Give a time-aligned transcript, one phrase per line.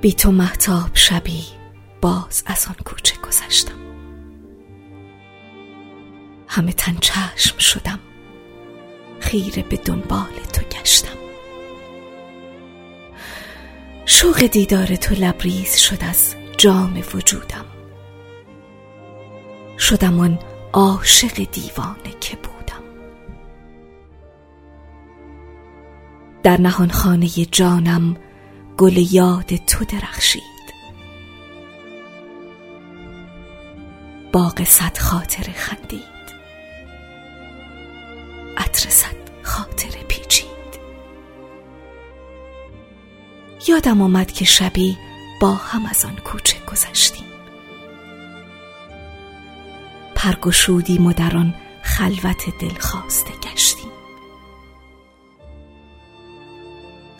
[0.00, 1.44] بی تو محتاب شبی
[2.00, 3.74] باز از آن کوچه گذشتم.
[6.48, 7.98] همه تن چشم شدم
[9.20, 11.18] خیره به دنبال تو گشتم.
[14.06, 17.64] شوق دیدار تو لبریز شد از جام وجودم.
[19.78, 20.38] شدم آن
[20.72, 22.82] عاشق دیوانه که بودم.
[26.42, 28.16] در نهان خانه جانم
[28.80, 30.42] گل یاد تو درخشید.
[34.32, 36.00] باغ صد خاطر خندید.
[38.56, 40.46] عطر صد خاطر پیچید.
[43.68, 44.98] یادم آمد که شبی
[45.40, 47.26] با هم از آن کوچه گذشتیم.
[50.14, 53.79] پرگشودیم و در آن خلوت دلخواسته گشتیم.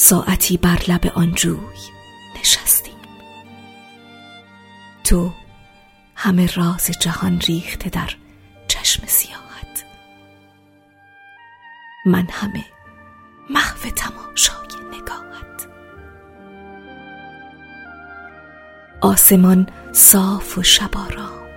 [0.00, 1.78] ساعتی بر لب آن جوی
[2.40, 2.94] نشستیم.
[5.04, 5.32] تو
[6.14, 8.10] همه راز جهان ریخته در
[8.68, 9.84] چشم سیاحت.
[12.06, 12.64] من همه
[13.50, 15.68] محو تماشای نگاهت.
[19.00, 21.48] آسمان صاف و شبارام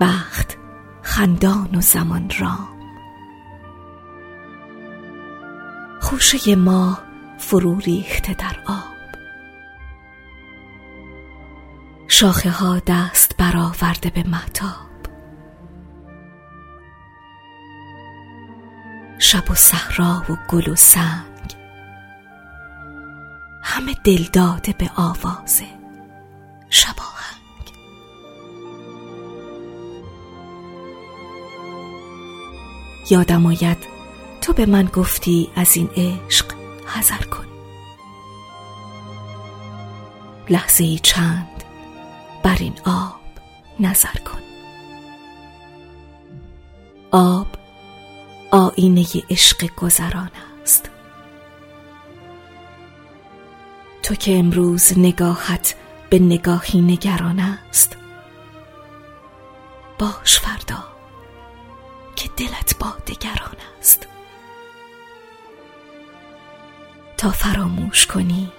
[0.00, 0.56] بخت
[1.02, 2.75] خندان و زمان رام.
[6.16, 6.98] خوشه ما
[7.38, 8.96] فرو ریخته در آب.
[12.08, 14.86] شاخه ها دست برآورده به محتاب
[19.18, 21.56] شب و صحرا و گل و سنگ.
[23.62, 25.62] همه دل داده به آواز
[26.70, 27.72] شباهنگ
[33.10, 33.95] یادم آید
[34.40, 36.46] تو به من گفتی از این عشق
[36.86, 37.46] حذر کن.
[40.50, 41.64] لحظه چند
[42.42, 43.20] بر این آب
[43.80, 44.40] نظر کن.
[47.10, 47.46] آب
[48.50, 50.30] آینه عشق گذران
[50.62, 50.90] است.
[54.02, 55.74] تو که امروز نگاهت
[56.10, 57.96] به نگاهی نگران است
[59.98, 60.84] باش فردا
[62.16, 64.06] که دلت با دگران است.
[67.26, 68.52] تا فراموش کنی.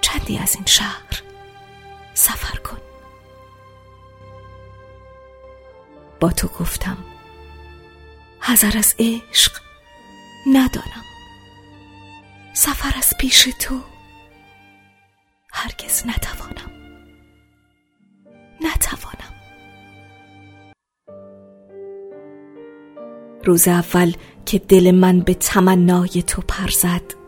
[0.00, 1.22] چندی از این شهر
[2.14, 2.76] سفر کن.
[6.20, 6.96] با تو گفتم
[8.40, 9.52] حذر از عشق
[10.52, 11.04] ندارم
[12.52, 13.80] سفر از پیش تو
[15.52, 16.70] هرگز نتوانم.
[18.60, 19.34] نتوانم.
[23.44, 24.12] روز اول
[24.46, 27.23] که دل من به تمنای تو پر زد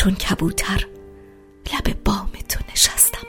[0.00, 0.86] چون کبوتر
[1.72, 3.26] لب بام تو نشستم.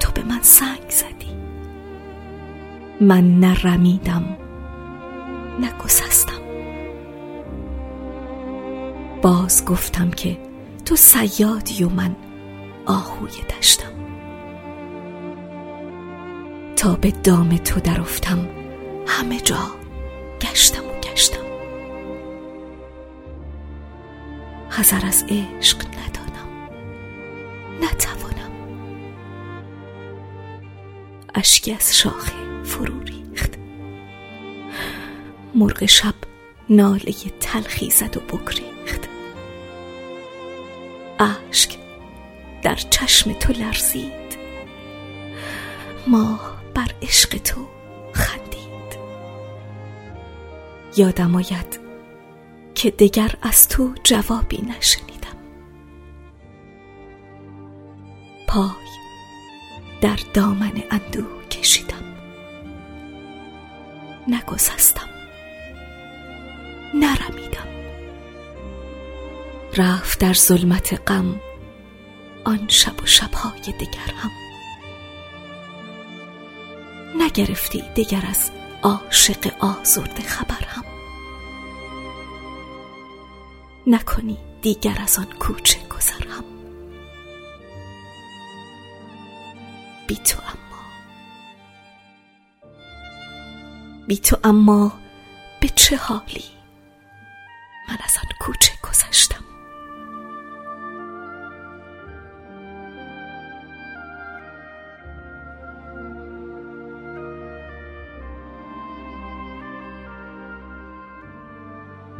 [0.00, 1.36] تو به من سنگ زدی.
[3.00, 4.36] من نه رمیدم
[5.60, 6.42] نه گسستم.
[9.22, 10.38] باز گفتم که
[10.84, 12.16] تو سیادی و من
[12.86, 13.92] آهوی دشتم.
[16.76, 18.48] تا به دام تو درافتم
[19.06, 19.70] همه جا
[20.40, 20.87] گشتم.
[24.78, 26.68] حذر از عشق ندانم.
[27.82, 28.52] نتوانم.
[31.34, 33.50] اشکی از شاخه فرو ریخت.
[35.54, 36.14] مرغ شب
[36.70, 39.08] ناله تلخی زد و بگریخت.
[41.18, 41.78] اشک
[42.62, 44.38] در چشم تو لرزید.
[46.06, 47.68] ماه بر عشق تو
[48.12, 48.98] خندید.
[50.96, 51.87] یادم آید
[52.78, 55.36] که دگر از تو جوابی نشنیدم.
[58.48, 58.68] پای
[60.00, 62.14] در دامن اندوه کشیدم.
[64.28, 65.08] نگسستم.
[66.94, 67.68] نرمیدم.
[69.76, 71.40] رفت در ظلمت غم
[72.44, 74.30] آن شب و شبهای دگر هم.
[77.18, 78.50] نگرفتی دگر از
[78.82, 80.97] عاشق آزرده خبر هم.
[83.88, 86.44] نکنی دیگر از آن کوچه گذر هم
[90.06, 90.84] بی تو اما.
[94.06, 94.92] بی تو اما
[95.60, 96.44] به چه حالی
[97.88, 98.72] من از آن کوچه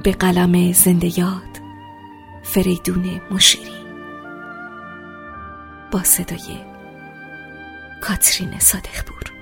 [0.09, 1.61] به قلم زنده یاد.
[2.43, 3.85] فریدون مشیری.
[5.93, 6.59] با صدای
[8.01, 9.38] کاترین صادقپور.